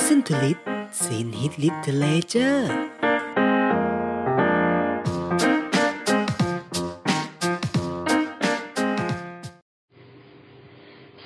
[0.00, 0.58] Listen to Lit
[1.02, 2.62] ซีนฮิต Literature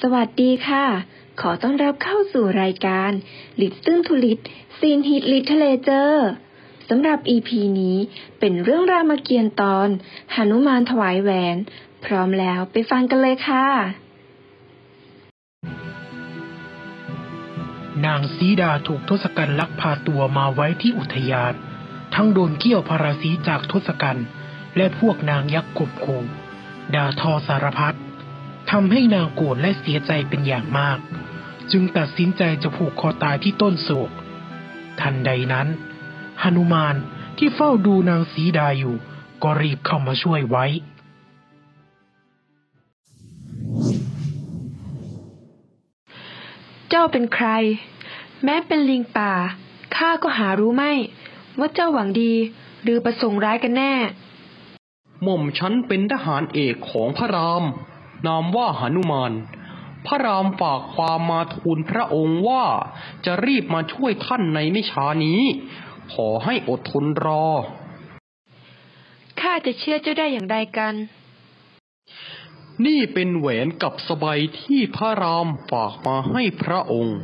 [0.00, 0.86] สวัสดีค่ะ
[1.40, 3.10] ขอต้อนรับเข้าสู่รายการ
[3.60, 4.40] Listen to Lit
[4.78, 6.20] ซีนฮิต Literature
[6.88, 7.50] สำหรับ EP
[7.80, 7.98] นี้
[8.40, 9.88] เป็นเรื่องรามเกียรติ์ตอน
[10.34, 11.56] หนุมานถวายแหวน
[12.04, 14.01] พร้อมแล้วไปฟังกันเลยค่ะ
[18.06, 21.54] นางสีดาถูกทศกัณฐ์ลักพาตัวมาไว้ที่อุทยาน
[22.14, 24.26] ทั้งโดนเกี่ยวพาราสีจากทศกัณฐ์
[24.76, 26.24] และพวกนางยักษ์กบขู่
[26.94, 27.96] ด่าทอสารพัด
[28.70, 30.98] ทำให้นางโกรธและเสียใจเป็นอย่างมาก
[31.72, 34.10] จึงตัดสินใจจะผูกคอตายที่ต้นโศก
[35.00, 35.68] ทันใดนั้น
[36.42, 36.96] หนุมาน
[37.38, 38.96] ที่เฝ้าดูนางสีดาอยู่
[39.42, 47.48] ก็รีบเข้ามาช่วยไว้าเป็นใคร
[48.44, 49.32] แม้เป็นลิงป่า
[49.96, 50.92] ข้าก็หารู้ไม่
[51.58, 52.32] ว่าเจ้าหวังดี
[52.82, 53.94] หรือประสงค์ร้ายกันแน่
[55.22, 57.64] หม่อมฉันเป็นทหารเอกของพระราม
[58.26, 59.32] นามว่าหนุมาน
[60.06, 62.64] พระรามฝากความมาทูลพระองค์ว่า
[63.24, 65.40] จะรีบมาช่วยท่านในไม่ช้านี้
[66.12, 67.46] ขอให้อดทนรอ
[69.40, 70.94] ข้าจะเชื่อเจ้าได้อย่างไรกัน
[72.86, 77.18] นี่เป็นแหวนกับสบายที่พระรามฝากมาให้พระองค์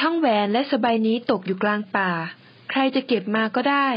[0.00, 2.10] ทั้งแหวนและสบายนี้ตกอยู่กลางป่า
[2.70, 3.88] ใครจะเก็บมาก็ได้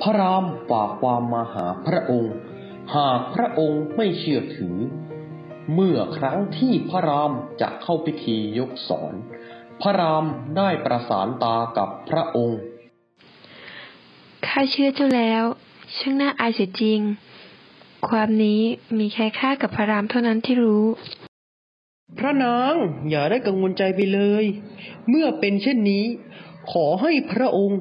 [0.00, 2.34] พระรามฝากความมาหาพระองค์
[2.96, 4.76] หากพระองค์ไม่เชื่อถือ
[5.74, 9.14] เมื่อครั้งที่พระรามจะเข้าพิธียกสอน
[9.82, 10.24] พระราม
[10.56, 12.60] ได้ประสานตากับพระองค์
[14.46, 15.44] ข้าเชื่อเจ้าแล้ว
[15.98, 17.00] ช่างน่าอายเสียจริง
[18.08, 18.62] ความนี้
[18.98, 20.86] มีแค่ข้ากับพระรามเท่านั้นที่รู้
[22.18, 22.74] พระนาง
[23.10, 24.44] อย่าได้กังวลใจไปเลย
[25.08, 26.04] เมื่อเป็นเช่นนี้
[26.72, 27.80] ขอให้พระองค์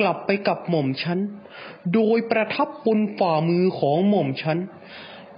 [0.00, 1.18] กลับไปกับหม่อมฉัน
[1.94, 4.58] โดยประทับบนฝ่ามือของหม่อมฉัน